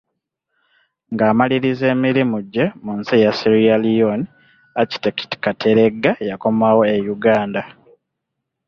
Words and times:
Ng’amalirizza 1.11 1.85
emirimu 1.95 2.37
gye 2.53 2.65
mu 2.83 2.91
nsi 2.99 3.11
eya 3.17 3.31
Sierra 3.39 3.75
Leone, 3.83 4.25
Architect 4.81 5.29
Kateregga 5.43 6.11
yakomawo 6.29 6.81
e 6.95 6.97
Uganda. 7.15 7.61